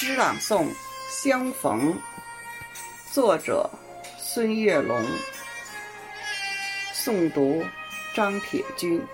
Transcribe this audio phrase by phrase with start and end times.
[0.00, 0.66] 诗朗诵
[1.10, 1.92] 《相逢》，
[3.12, 3.68] 作者
[4.16, 5.04] 孙月龙，
[6.94, 7.64] 诵读
[8.14, 9.04] 张铁军。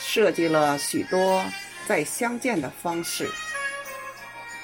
[0.00, 1.44] 设计了许多
[1.86, 3.30] 再相见的方式，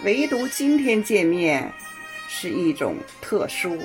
[0.02, 1.72] 唯独今天见面
[2.28, 3.80] 是一种特殊。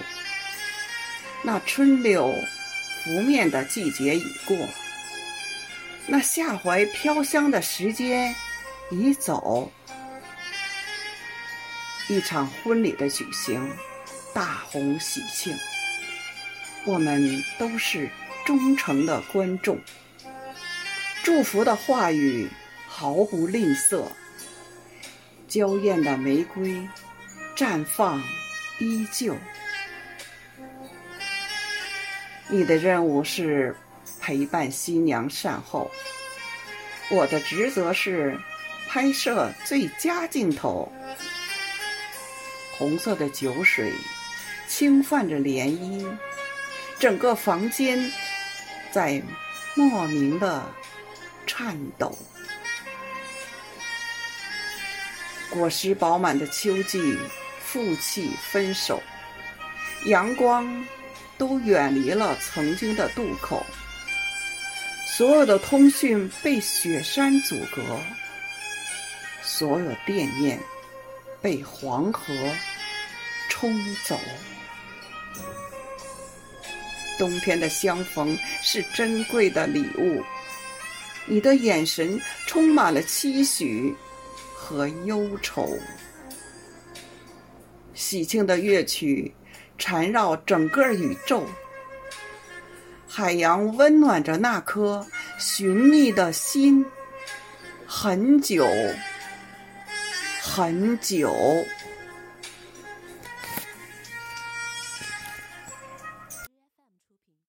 [1.43, 2.33] 那春柳
[3.03, 4.57] 拂面的季节已过，
[6.07, 8.35] 那夏怀飘香的时间
[8.91, 9.71] 已走。
[12.07, 13.71] 一场婚礼的举行，
[14.33, 15.55] 大红喜庆，
[16.85, 18.09] 我们都是
[18.45, 19.79] 忠诚的观众。
[21.21, 22.49] 祝福的话语
[22.87, 24.07] 毫不吝啬，
[25.47, 26.87] 娇艳的玫瑰
[27.55, 28.23] 绽放
[28.79, 29.35] 依旧。
[32.47, 33.75] 你的任务是
[34.19, 35.91] 陪伴新娘善后，
[37.11, 38.39] 我的职责是
[38.89, 40.91] 拍摄最佳镜头。
[42.75, 43.93] 红色的酒水
[44.67, 46.17] 轻泛着涟漪，
[46.97, 48.11] 整个房间
[48.91, 49.21] 在
[49.75, 50.65] 莫名的
[51.45, 52.17] 颤抖。
[55.51, 57.15] 果实饱满的秋季，
[57.63, 59.03] 负气分手，
[60.05, 60.83] 阳光
[61.37, 63.63] 都远离了曾经的渡口，
[65.05, 67.81] 所有的通讯被雪山阻隔，
[69.41, 70.59] 所有惦念
[71.41, 72.33] 被黄河。
[73.51, 73.73] 冲
[74.05, 74.17] 走。
[77.17, 80.23] 冬天的相逢是珍贵的礼物，
[81.25, 82.17] 你的眼神
[82.47, 83.93] 充满了期许
[84.55, 85.77] 和忧愁。
[87.93, 89.33] 喜庆的乐曲
[89.77, 91.45] 缠绕整个宇宙，
[93.09, 95.05] 海洋温暖着那颗
[95.37, 96.85] 寻觅的心，
[97.85, 98.65] 很久，
[100.41, 101.65] 很久。